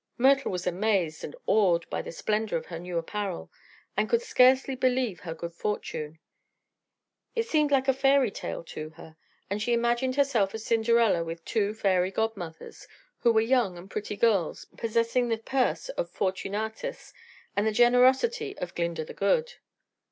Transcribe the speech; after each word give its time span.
Myrtle 0.17 0.51
was 0.51 0.65
amazed 0.65 1.23
and 1.23 1.35
awed 1.45 1.87
by 1.91 2.01
the 2.01 2.11
splendor 2.11 2.57
of 2.57 2.65
her 2.65 2.79
new 2.79 2.97
apparel, 2.97 3.51
and 3.95 4.09
could 4.09 4.23
scarcely 4.23 4.73
believe 4.73 5.19
her 5.19 5.35
good 5.35 5.53
fortune. 5.53 6.17
It 7.35 7.47
seemed 7.47 7.69
like 7.69 7.87
a 7.87 7.93
fairy 7.93 8.31
tale 8.31 8.63
to 8.63 8.89
her, 8.97 9.15
and 9.47 9.61
she 9.61 9.73
imagined 9.73 10.15
herself 10.15 10.55
a 10.55 10.57
Cinderella 10.57 11.23
with 11.23 11.45
two 11.45 11.75
fairy 11.75 12.09
godmothers 12.09 12.87
who 13.19 13.31
were 13.31 13.41
young 13.41 13.77
and 13.77 13.91
pretty 13.91 14.15
girls 14.17 14.65
possessing 14.75 15.29
the 15.29 15.37
purse 15.37 15.89
of 15.89 16.09
Fortunatus 16.09 17.13
and 17.55 17.67
the 17.67 17.71
generosity 17.71 18.57
of 18.57 18.73
Glinda 18.73 19.05
the 19.05 19.13
Good. 19.13 19.53